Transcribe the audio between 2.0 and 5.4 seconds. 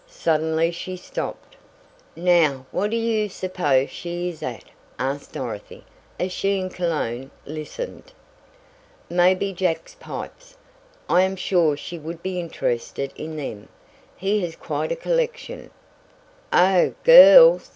"Now what do you suppose she is at?" asked